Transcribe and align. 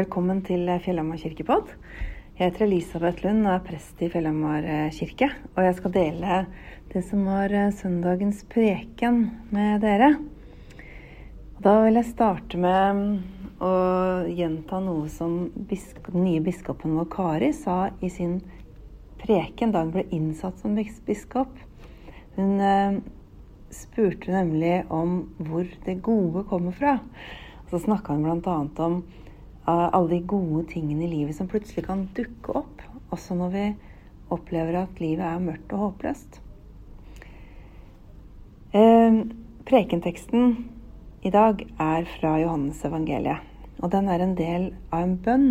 Velkommen 0.00 0.38
til 0.40 0.64
Fjellhamar 0.80 1.18
kirkepodd. 1.20 1.74
Jeg 2.38 2.46
heter 2.46 2.62
Elisabeth 2.64 3.20
Lund 3.20 3.42
og 3.42 3.50
er 3.52 3.64
prest 3.66 3.98
i 4.00 4.06
Fjellhamar 4.08 4.64
kirke. 4.96 5.26
Og 5.52 5.66
jeg 5.66 5.74
skal 5.76 5.92
dele 5.92 6.38
det 6.94 7.02
som 7.04 7.26
var 7.28 7.52
søndagens 7.76 8.40
preken 8.48 9.18
med 9.52 9.84
dere. 9.84 10.14
Da 11.60 11.74
vil 11.84 12.00
jeg 12.00 12.08
starte 12.14 12.62
med 12.62 13.60
å 13.60 13.74
gjenta 14.30 14.80
noe 14.80 15.04
som 15.12 15.36
den 15.68 16.24
nye 16.24 16.40
biskopen 16.48 16.96
vår 16.96 17.12
Kari 17.12 17.52
sa 17.52 17.90
i 18.00 18.08
sin 18.08 18.38
preken 19.20 19.74
da 19.74 19.84
hun 19.84 19.92
ble 19.98 20.08
innsatt 20.16 20.64
som 20.64 20.80
biskop. 20.80 21.52
Hun 22.38 22.56
eh, 22.56 23.00
spurte 23.68 24.32
nemlig 24.32 24.78
om 24.88 25.26
hvor 25.44 25.68
det 25.84 26.00
gode 26.00 26.48
kommer 26.48 26.72
fra. 26.72 27.02
Så 27.68 27.84
snakka 27.84 28.16
hun 28.16 28.24
bl.a. 28.24 28.62
om 28.86 29.02
uh, 29.66 29.88
alle 29.92 30.08
de 30.14 30.20
gode 30.32 30.66
tingene 30.72 31.06
i 31.06 31.12
livet 31.12 31.36
som 31.36 31.48
plutselig 31.50 31.86
kan 31.86 32.06
dukke 32.16 32.56
opp, 32.62 32.84
også 33.10 33.36
når 33.38 33.54
vi 33.54 33.66
opplever 34.30 34.82
at 34.84 35.02
livet 35.02 35.26
er 35.26 35.42
mørkt 35.42 35.74
og 35.74 35.86
håpløst. 35.86 36.40
Uh, 38.74 39.26
prekenteksten 39.66 40.54
i 41.26 41.30
dag 41.34 41.66
er 41.78 42.06
fra 42.16 42.36
Johannes 42.40 42.84
evangeliet. 42.86 43.46
Og 43.80 43.90
den 43.92 44.08
er 44.12 44.20
en 44.20 44.36
del 44.36 44.70
av 44.92 45.04
en 45.04 45.16
bønn 45.24 45.50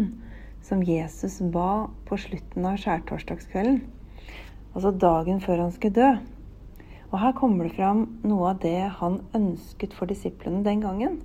som 0.66 0.84
Jesus 0.86 1.40
ba 1.54 1.90
på 2.06 2.18
slutten 2.22 2.68
av 2.70 2.78
skjærtorsdagskvelden. 2.82 3.80
Altså 4.76 4.92
dagen 4.94 5.42
før 5.42 5.64
han 5.64 5.74
skulle 5.74 5.98
dø. 5.98 6.10
Og 7.10 7.18
her 7.24 7.34
kommer 7.38 7.66
det 7.66 7.78
fram 7.78 8.04
noe 8.22 8.52
av 8.52 8.60
det 8.62 8.78
han 9.00 9.20
ønsket 9.38 9.96
for 9.98 10.10
disiplene 10.10 10.62
den 10.66 10.84
gangen, 10.84 11.20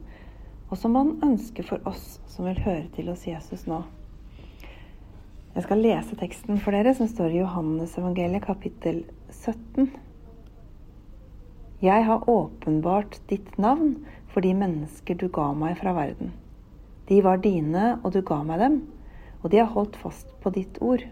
og 0.74 0.78
som 0.80 0.96
han 0.98 1.12
ønsker 1.22 1.62
for 1.68 1.84
oss 1.86 2.16
som 2.26 2.48
vil 2.48 2.58
høre 2.64 2.88
til 2.96 3.06
hos 3.06 3.28
Jesus 3.28 3.62
nå. 3.70 3.84
Jeg 5.54 5.62
skal 5.68 5.84
lese 5.84 6.16
teksten 6.18 6.58
for 6.58 6.74
dere, 6.74 6.96
som 6.98 7.06
står 7.06 7.30
i 7.30 7.38
Johannes 7.44 7.94
evangeliet 8.00 8.42
kapittel 8.42 9.04
17. 9.30 9.86
Jeg 11.84 12.08
har 12.08 12.26
åpenbart 12.26 13.20
ditt 13.30 13.54
navn 13.54 14.00
for 14.32 14.42
de 14.42 14.50
mennesker 14.58 15.14
du 15.14 15.28
ga 15.30 15.52
meg 15.54 15.78
fra 15.78 15.94
verden. 15.94 16.34
De 17.06 17.22
var 17.22 17.38
dine, 17.44 18.00
og 18.02 18.16
du 18.16 18.24
ga 18.26 18.42
meg 18.42 18.58
dem, 18.64 18.80
og 19.44 19.52
de 19.54 19.62
har 19.62 19.70
holdt 19.76 20.00
fast 20.02 20.34
på 20.42 20.50
ditt 20.58 20.82
ord. 20.82 21.06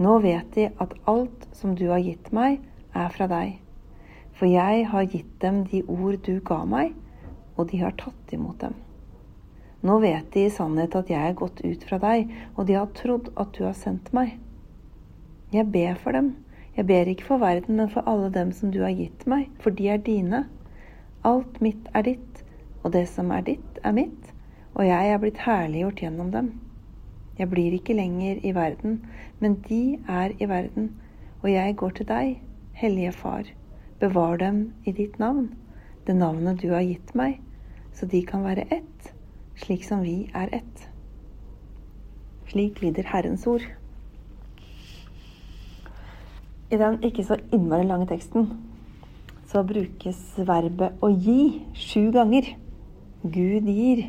Nå 0.00 0.20
vet 0.24 0.48
de 0.56 0.70
at 0.80 0.96
alt 1.04 1.44
som 1.52 1.76
du 1.76 1.90
har 1.90 2.00
gitt 2.00 2.32
meg, 2.32 2.62
er 2.96 3.12
fra 3.12 3.28
deg. 3.28 3.58
For 4.32 4.48
jeg 4.48 4.86
har 4.88 5.10
gitt 5.12 5.42
dem 5.44 5.66
de 5.68 5.84
ord 5.84 6.22
du 6.24 6.38
ga 6.40 6.64
meg, 6.64 6.96
og 7.56 7.70
de 7.72 7.80
har 7.82 7.96
tatt 7.98 8.32
imot 8.36 8.60
dem. 8.60 8.76
Nå 9.86 9.98
vet 10.02 10.32
de 10.34 10.46
i 10.46 10.52
sannhet 10.52 10.96
at 10.98 11.10
jeg 11.12 11.20
er 11.20 11.36
gått 11.36 11.60
ut 11.64 11.84
fra 11.88 11.98
deg, 12.02 12.32
og 12.56 12.66
de 12.66 12.76
har 12.78 12.92
trodd 12.96 13.30
at 13.36 13.52
du 13.56 13.64
har 13.66 13.76
sendt 13.76 14.12
meg. 14.16 14.36
Jeg 15.54 15.68
ber 15.72 15.98
for 16.00 16.16
dem. 16.16 16.32
Jeg 16.76 16.88
ber 16.88 17.08
ikke 17.08 17.28
for 17.28 17.40
verden, 17.40 17.78
men 17.78 17.90
for 17.92 18.04
alle 18.08 18.30
dem 18.32 18.50
som 18.52 18.72
du 18.72 18.82
har 18.82 18.94
gitt 18.96 19.24
meg, 19.30 19.48
for 19.62 19.72
de 19.72 19.88
er 19.92 20.02
dine. 20.02 20.42
Alt 21.24 21.60
mitt 21.64 21.88
er 21.94 22.04
ditt, 22.08 22.42
og 22.82 22.92
det 22.96 23.06
som 23.08 23.30
er 23.32 23.44
ditt, 23.46 23.80
er 23.84 23.94
mitt, 23.96 24.32
og 24.74 24.84
jeg 24.84 25.12
er 25.12 25.20
blitt 25.22 25.44
herliggjort 25.46 26.02
gjennom 26.04 26.32
dem. 26.34 26.50
Jeg 27.38 27.50
blir 27.52 27.76
ikke 27.76 27.96
lenger 27.96 28.40
i 28.44 28.52
verden, 28.56 29.00
men 29.40 29.56
de 29.68 29.98
er 30.08 30.34
i 30.40 30.48
verden, 30.48 30.90
og 31.42 31.50
jeg 31.52 31.76
går 31.76 31.96
til 31.98 32.08
deg, 32.08 32.36
Hellige 32.76 33.12
Far. 33.12 33.48
Bevar 34.00 34.36
dem 34.40 34.72
i 34.84 34.92
ditt 34.92 35.18
navn, 35.18 35.50
det 36.06 36.14
navnet 36.16 36.60
du 36.62 36.70
har 36.70 36.84
gitt 36.86 37.14
meg, 37.18 37.40
så 37.96 38.06
de 38.06 38.20
kan 38.26 38.44
være 38.46 38.66
ett, 38.70 39.10
slik 39.58 39.84
som 39.86 40.04
vi 40.04 40.28
er 40.34 40.52
ett. 40.54 40.86
Slik 42.50 42.80
lyder 42.82 43.08
Herrens 43.10 43.46
ord. 43.50 43.64
I 46.70 46.78
den 46.78 47.00
ikke 47.06 47.24
så 47.26 47.38
innmari 47.54 47.86
lange 47.86 48.08
teksten 48.10 48.48
så 49.46 49.62
brukes 49.66 50.18
verbet 50.42 51.02
å 51.02 51.10
gi 51.10 51.62
sju 51.78 52.10
ganger. 52.14 52.48
Gud 53.22 53.68
gir. 53.70 54.08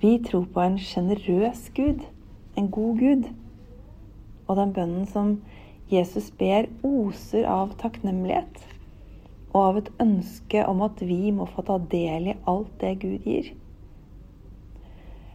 Vi 0.00 0.12
tror 0.24 0.46
på 0.52 0.62
en 0.64 0.78
sjenerøs 0.80 1.68
Gud, 1.76 2.00
en 2.56 2.70
god 2.72 3.00
Gud. 3.00 3.28
Og 4.46 4.56
den 4.56 4.72
bønnen 4.76 5.04
som 5.08 5.36
Jesus 5.92 6.30
ber, 6.38 6.68
oser 6.84 7.46
av 7.48 7.76
takknemlighet 7.80 8.75
og 9.56 9.62
av 9.62 9.78
et 9.80 9.92
ønske 10.02 10.62
om 10.68 10.82
at 10.84 11.00
vi 11.00 11.30
må 11.32 11.46
få 11.48 11.64
ta 11.64 11.78
del 11.92 12.28
i 12.28 12.36
alt 12.50 12.74
det 12.82 12.98
Gud 13.00 13.24
gir. 13.24 13.54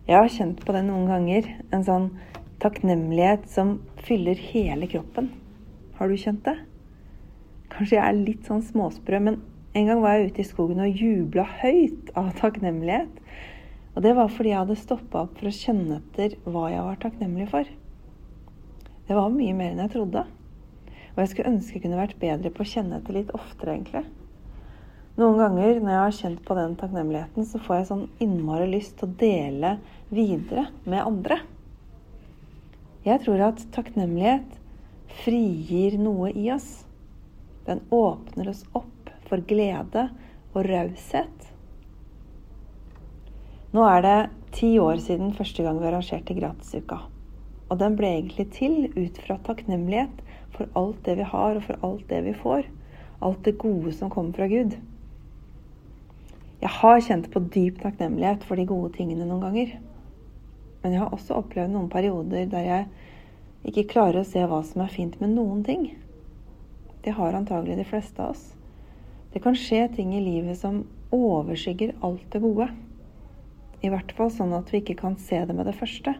Jeg 0.06 0.18
har 0.18 0.30
kjent 0.30 0.62
på 0.66 0.76
det 0.76 0.84
noen 0.86 1.08
ganger, 1.09 1.48
en 1.74 1.86
sånn 1.88 2.09
takknemlighet 2.62 3.48
som 3.50 3.80
fyller 4.06 4.38
hele 4.52 4.90
kroppen. 4.92 5.32
Har 5.98 6.12
du 6.12 6.18
kjent 6.22 6.44
det? 6.46 6.59
Kanskje 7.72 7.98
jeg 7.98 8.06
er 8.06 8.20
litt 8.20 8.46
sånn 8.46 8.62
småsprø, 8.66 9.22
men 9.24 9.40
en 9.74 9.88
gang 9.88 10.02
var 10.04 10.18
jeg 10.18 10.32
ute 10.32 10.44
i 10.44 10.50
skogen 10.50 10.84
og 10.84 11.02
jubla 11.02 11.48
høyt 11.62 12.12
av 12.20 12.34
takknemlighet. 12.38 13.22
Og 13.96 14.06
det 14.06 14.14
var 14.18 14.30
fordi 14.32 14.52
jeg 14.52 14.59
hadde 14.59 14.78
stoppa 14.80 15.26
opp 15.26 15.40
for 15.40 15.50
å 15.50 15.56
kjenne 15.56 15.98
etter 15.98 16.38
hva 16.46 16.68
jeg 16.70 16.86
var 16.86 17.02
takknemlig 17.02 17.48
for. 17.50 17.74
Det 19.08 19.18
var 19.18 19.34
mye 19.34 19.56
mer 19.58 19.74
enn 19.74 19.82
jeg 19.86 19.94
trodde. 19.96 20.26
Og 21.11 21.22
jeg 21.22 21.31
skulle 21.31 21.51
ønske 21.51 21.77
jeg 21.77 21.85
kunne 21.85 21.99
vært 21.99 22.19
bedre 22.22 22.51
på 22.53 22.63
å 22.63 22.72
kjenne 22.72 22.99
etter 23.01 23.17
litt 23.17 23.33
oftere, 23.35 23.75
egentlig. 23.75 24.05
Noen 25.19 25.38
ganger 25.41 25.81
når 25.81 25.91
jeg 25.91 26.01
har 26.01 26.16
kjent 26.16 26.44
på 26.47 26.55
den 26.55 26.77
takknemligheten, 26.79 27.47
så 27.47 27.59
får 27.59 27.77
jeg 27.77 27.89
sånn 27.89 28.05
innmari 28.23 28.69
lyst 28.72 28.95
til 28.99 29.09
å 29.09 29.17
dele 29.19 29.73
videre 30.09 30.69
med 30.85 31.03
andre. 31.03 31.41
Jeg 33.03 33.23
tror 33.25 33.44
at 33.49 33.63
takknemlighet 33.75 34.57
frigir 35.23 35.99
noe 35.99 36.31
i 36.31 36.47
oss. 36.53 36.85
Den 37.67 37.83
åpner 37.91 38.53
oss 38.53 38.63
opp 38.78 39.11
for 39.28 39.43
glede 39.47 40.07
og 40.53 40.63
raushet. 40.67 41.47
Nå 43.72 43.83
er 43.88 44.03
det 44.03 44.17
ti 44.55 44.73
år 44.83 44.99
siden 45.03 45.35
første 45.35 45.63
gang 45.63 45.79
vi 45.79 45.91
arrangerte 45.91 46.35
Gratisuka. 46.35 47.10
Og 47.72 47.80
den 47.80 47.96
ble 47.96 48.09
egentlig 48.18 48.50
til 48.52 48.90
ut 48.98 49.20
fra 49.24 49.38
takknemlighet 49.48 50.24
for 50.52 50.68
alt 50.76 51.00
det 51.06 51.16
vi 51.22 51.28
har, 51.32 51.56
og 51.56 51.64
for 51.64 51.88
alt 51.88 52.04
det 52.09 52.20
vi 52.26 52.34
får. 52.36 52.68
Alt 53.24 53.46
det 53.48 53.59
gode 53.62 53.94
som 53.96 54.12
kommer 54.12 54.36
fra 54.36 54.50
Gud. 54.52 54.76
Jeg 56.62 56.74
har 56.78 57.00
kjent 57.02 57.32
på 57.32 57.42
dyp 57.54 57.80
takknemlighet 57.82 58.44
for 58.46 58.59
de 58.59 58.68
gode 58.70 58.92
tingene 58.98 59.26
noen 59.26 59.46
ganger. 59.46 59.72
Men 60.84 60.94
jeg 60.94 61.02
har 61.02 61.14
også 61.16 61.38
opplevd 61.40 61.72
noen 61.74 61.90
perioder 61.90 62.50
der 62.52 62.68
jeg 62.68 63.72
ikke 63.72 63.90
klarer 63.94 64.22
å 64.22 64.28
se 64.28 64.44
hva 64.50 64.59
som 64.66 64.84
er 64.84 64.94
fint 64.94 65.16
med 65.22 65.34
noen 65.38 65.64
ting. 65.66 65.88
Det 67.06 67.16
har 67.18 67.38
antagelig 67.38 67.80
de 67.80 67.88
fleste 67.88 68.22
av 68.22 68.36
oss. 68.36 68.44
Det 69.34 69.42
kan 69.42 69.56
skje 69.58 69.86
ting 69.96 70.12
i 70.18 70.22
livet 70.22 70.59
som 70.59 70.84
overskygger 71.16 71.96
alt 72.06 72.26
det 72.34 72.42
gode. 72.44 72.68
I 73.82 73.90
hvert 73.90 74.12
fall 74.18 74.30
sånn 74.34 74.53
at 74.58 74.70
vi 74.74 74.82
ikke 74.82 75.00
kan 75.00 75.16
se 75.18 75.40
det 75.48 75.56
med 75.56 75.70
det 75.70 75.78
første. 75.78 76.18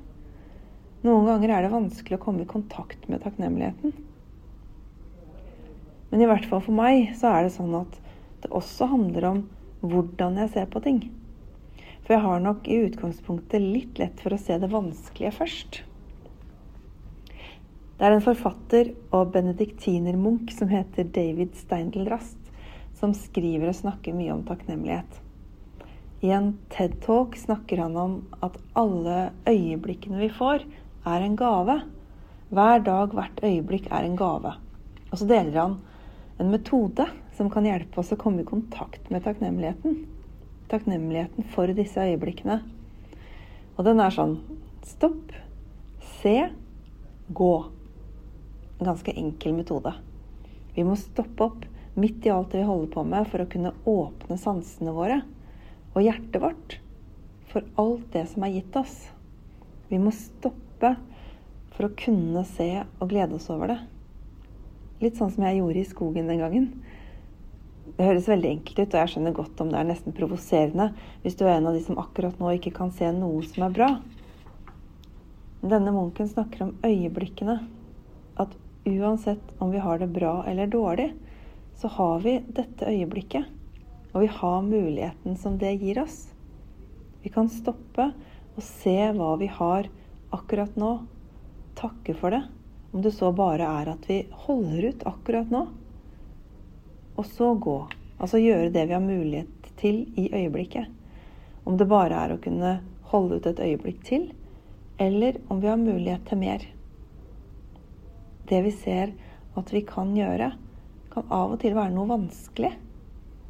Noen 1.02 1.26
ganger 1.26 1.50
er 1.50 1.66
det 1.66 1.74
vanskelig 1.74 2.20
å 2.20 2.22
komme 2.22 2.44
i 2.44 2.50
kontakt 2.50 3.08
med 3.10 3.24
takknemligheten. 3.24 3.94
Men 6.12 6.22
i 6.22 6.28
hvert 6.30 6.46
fall 6.50 6.62
for 6.62 6.76
meg 6.78 7.16
så 7.18 7.32
er 7.32 7.48
det 7.48 7.56
sånn 7.56 7.74
at 7.80 7.98
det 8.44 8.52
også 8.54 8.90
handler 8.92 9.28
om 9.30 9.40
hvordan 9.82 10.38
jeg 10.44 10.52
ser 10.54 10.68
på 10.70 10.82
ting. 10.86 11.00
For 12.04 12.18
jeg 12.18 12.26
har 12.26 12.44
nok 12.44 12.68
i 12.70 12.82
utgangspunktet 12.86 13.64
litt 13.64 14.02
lett 14.02 14.22
for 14.22 14.36
å 14.36 14.42
se 14.42 14.58
det 14.62 14.70
vanskelige 14.70 15.34
først. 15.40 15.82
Det 17.98 18.08
er 18.08 18.18
en 18.18 18.26
forfatter 18.26 18.94
og 19.14 19.34
benediktinermunk 19.34 20.54
som 20.54 20.70
heter 20.74 21.10
David 21.14 21.58
Steindl-Rast, 21.58 22.38
som 22.98 23.14
skriver 23.18 23.70
og 23.70 23.78
snakker 23.78 24.18
mye 24.18 24.34
om 24.34 24.42
takknemlighet. 24.46 25.20
I 26.22 26.34
en 26.34 26.52
TED-talk 26.74 27.38
snakker 27.38 27.82
han 27.82 27.98
om 27.98 28.16
at 28.46 28.58
alle 28.78 29.32
øyeblikkene 29.50 30.22
vi 30.22 30.30
får, 30.34 30.66
er 31.08 31.26
en 31.26 31.38
gave. 31.40 31.78
Hver 32.52 32.84
dag, 32.86 33.14
hvert 33.16 33.42
øyeblikk 33.44 33.88
er 33.92 34.06
en 34.06 34.18
gave. 34.20 34.54
Og 35.12 35.20
så 35.20 35.28
deler 35.28 35.58
han 35.58 35.78
en 36.40 36.52
metode 36.52 37.08
som 37.38 37.50
kan 37.52 37.66
hjelpe 37.66 38.02
oss 38.02 38.12
å 38.14 38.20
komme 38.20 38.44
i 38.44 38.48
kontakt 38.48 39.10
med 39.14 39.24
takknemligheten. 39.26 40.02
Takknemligheten 40.72 41.48
for 41.54 41.72
disse 41.76 42.04
øyeblikkene. 42.04 42.62
Og 43.78 43.86
den 43.88 44.02
er 44.04 44.14
sånn 44.14 44.38
stopp, 44.86 45.34
se, 46.22 46.38
gå. 47.34 47.54
En 48.80 48.90
ganske 48.92 49.16
enkel 49.18 49.56
metode. 49.58 49.94
Vi 50.76 50.86
må 50.88 50.96
stoppe 51.00 51.48
opp 51.50 51.68
midt 52.00 52.26
i 52.26 52.32
alt 52.32 52.54
det 52.54 52.62
vi 52.62 52.70
holder 52.70 52.92
på 52.94 53.04
med, 53.08 53.28
for 53.28 53.44
å 53.44 53.50
kunne 53.52 53.76
åpne 53.90 54.38
sansene 54.40 54.94
våre 54.96 55.22
og 55.92 56.06
hjertet 56.06 56.40
vårt 56.40 56.78
for 57.52 57.66
alt 57.82 58.06
det 58.14 58.24
som 58.32 58.46
er 58.48 58.54
gitt 58.56 58.76
oss. 58.80 58.96
Vi 59.90 60.00
må 60.00 60.14
stoppe 60.16 60.71
for 61.76 61.88
å 61.88 61.96
kunne 61.98 62.44
se 62.48 62.70
og 62.84 63.10
glede 63.12 63.38
oss 63.38 63.50
over 63.54 63.74
det. 63.74 63.80
Litt 65.02 65.18
sånn 65.18 65.32
som 65.34 65.46
jeg 65.48 65.60
gjorde 65.60 65.82
i 65.82 65.90
skogen 65.90 66.28
den 66.30 66.42
gangen. 66.42 66.68
Det 67.98 68.06
høres 68.08 68.30
veldig 68.30 68.50
enkelt 68.56 68.80
ut, 68.80 68.94
og 68.94 69.00
jeg 69.00 69.12
skjønner 69.14 69.36
godt 69.36 69.62
om 69.64 69.72
det 69.72 69.80
er 69.80 69.88
nesten 69.90 70.16
provoserende 70.16 70.92
hvis 71.24 71.38
du 71.40 71.44
er 71.46 71.58
en 71.58 71.70
av 71.72 71.78
de 71.78 71.82
som 71.86 72.00
akkurat 72.02 72.38
nå 72.40 72.54
ikke 72.58 72.74
kan 72.76 72.94
se 72.96 73.10
noe 73.16 73.42
som 73.48 73.66
er 73.66 73.76
bra. 73.76 73.90
Denne 75.62 75.94
munken 75.94 76.30
snakker 76.30 76.66
om 76.66 76.76
øyeblikkene. 76.86 77.60
At 78.42 78.54
uansett 78.88 79.54
om 79.62 79.74
vi 79.74 79.82
har 79.84 80.00
det 80.02 80.10
bra 80.14 80.40
eller 80.50 80.70
dårlig, 80.72 81.12
så 81.78 81.90
har 81.98 82.22
vi 82.24 82.40
dette 82.48 82.90
øyeblikket. 82.90 83.46
Og 84.14 84.26
vi 84.26 84.30
har 84.40 84.62
muligheten 84.66 85.38
som 85.38 85.58
det 85.62 85.76
gir 85.82 86.02
oss. 86.02 86.28
Vi 87.22 87.30
kan 87.30 87.50
stoppe 87.50 88.12
og 88.56 88.64
se 88.66 88.98
hva 89.16 89.36
vi 89.40 89.50
har 89.52 89.90
akkurat 90.36 90.76
nå. 90.80 90.96
Takke 91.80 92.16
for 92.18 92.36
det. 92.36 92.44
Om 92.92 93.06
det 93.06 93.14
så 93.16 93.32
bare 93.36 93.68
er 93.82 93.94
at 93.94 94.10
vi 94.10 94.24
holder 94.48 94.92
ut 94.92 95.08
akkurat 95.08 95.52
nå 95.54 95.68
og 97.22 97.26
så 97.26 97.54
gå. 97.54 97.78
Altså 98.22 98.42
gjøre 98.42 98.72
det 98.74 98.88
vi 98.88 98.96
har 98.96 99.04
mulighet 99.04 99.72
til 99.82 100.04
i 100.18 100.30
øyeblikket. 100.34 100.88
Om 101.66 101.78
det 101.78 101.90
bare 101.90 102.18
er 102.26 102.34
å 102.34 102.42
kunne 102.42 102.80
holde 103.12 103.38
ut 103.38 103.50
et 103.50 103.62
øyeblikk 103.62 104.04
til, 104.08 104.30
eller 105.02 105.38
om 105.50 105.62
vi 105.62 105.70
har 105.70 105.82
mulighet 105.82 106.26
til 106.30 106.42
mer. 106.42 106.66
Det 108.50 108.62
vi 108.66 108.74
ser 108.74 109.14
at 109.58 109.74
vi 109.74 109.84
kan 109.86 110.14
gjøre, 110.18 110.52
kan 111.12 111.28
av 111.30 111.56
og 111.56 111.60
til 111.62 111.76
være 111.76 111.94
noe 111.94 112.10
vanskelig, 112.10 112.72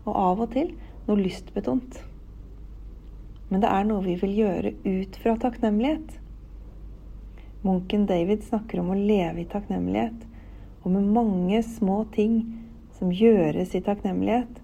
og 0.06 0.16
av 0.18 0.42
og 0.48 0.54
til 0.56 0.74
noe 1.08 1.20
lystbetont. 1.20 2.02
Men 3.52 3.64
det 3.64 3.70
er 3.70 3.86
noe 3.88 4.04
vi 4.06 4.16
vil 4.20 4.34
gjøre 4.40 4.74
ut 4.88 5.20
fra 5.22 5.36
takknemlighet. 5.40 6.18
Munken 7.62 8.08
David 8.10 8.42
snakker 8.44 8.80
om 8.82 8.88
å 8.90 8.98
leve 8.98 9.44
i 9.44 9.50
takknemlighet, 9.50 10.24
og 10.82 10.96
med 10.96 11.10
mange 11.14 11.60
små 11.62 12.00
ting 12.16 12.40
som 12.98 13.12
gjøres 13.14 13.76
i 13.78 13.82
takknemlighet, 13.86 14.56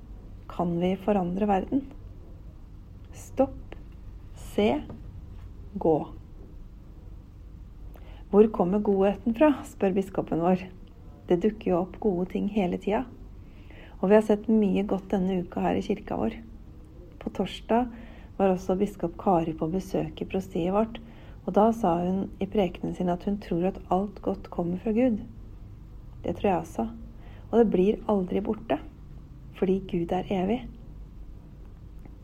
kan 0.49 0.71
vi 0.81 0.95
forandre 1.03 1.45
verden. 1.45 1.83
Stopp, 3.13 3.75
se, 4.53 4.79
gå. 5.77 5.97
Hvor 8.31 8.49
kommer 8.55 8.81
godheten 8.81 9.37
fra, 9.37 9.51
spør 9.69 9.93
biskopen 9.99 10.41
vår. 10.41 10.63
Det 11.29 11.37
dukker 11.43 11.71
jo 11.71 11.81
opp 11.83 11.99
gode 12.01 12.31
ting 12.33 12.47
hele 12.55 12.79
tida. 12.81 13.03
Og 14.01 14.09
vi 14.09 14.17
har 14.17 14.25
sett 14.25 14.49
mye 14.49 14.81
godt 14.89 15.11
denne 15.13 15.37
uka 15.43 15.61
her 15.63 15.77
i 15.77 15.85
kirka 15.85 16.17
vår. 16.17 16.39
På 17.21 17.29
torsdag 17.37 17.93
var 18.37 18.55
også 18.55 18.73
biskop 18.79 19.13
Kari 19.21 19.53
på 19.57 19.69
besøk 19.69 20.21
i 20.21 20.27
prostiet 20.29 20.73
vårt, 20.73 20.97
og 21.47 21.53
da 21.55 21.69
sa 21.71 21.93
hun 22.03 22.25
i 22.43 22.45
prekenen 22.51 22.95
sin 22.95 23.09
at 23.09 23.23
hun 23.23 23.39
tror 23.39 23.69
at 23.69 23.79
alt 23.93 24.19
godt 24.21 24.49
kommer 24.51 24.81
fra 24.83 24.91
Gud. 24.91 25.21
Det 26.23 26.35
tror 26.35 26.49
jeg 26.49 26.59
også. 26.59 26.87
Og 27.47 27.55
det 27.61 27.69
blir 27.71 28.01
aldri 28.11 28.41
borte, 28.43 28.79
fordi 29.55 29.79
Gud 29.87 30.11
er 30.11 30.27
evig. 30.27 30.59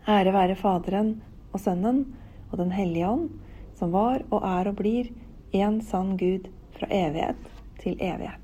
Ære 0.04 0.36
være 0.36 0.60
Faderen 0.60 1.16
og 1.54 1.64
Sønnen 1.64 2.04
og 2.52 2.60
Den 2.60 2.76
hellige 2.76 3.08
ånd, 3.08 3.30
som 3.80 3.96
var 3.96 4.26
og 4.30 4.44
er 4.44 4.68
og 4.68 4.76
blir 4.82 5.14
en 5.56 5.80
sann 5.82 6.18
Gud 6.20 6.52
fra 6.76 6.92
evighet 6.92 7.52
til 7.80 7.96
evighet. 8.02 8.43